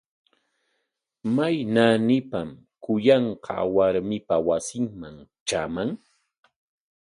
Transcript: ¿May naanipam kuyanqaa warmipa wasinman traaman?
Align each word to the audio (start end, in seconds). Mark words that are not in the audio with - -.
¿May 1.35 1.55
naanipam 1.73 2.49
kuyanqaa 2.83 3.63
warmipa 3.75 4.35
wasinman 4.47 5.15
traaman? 5.47 5.89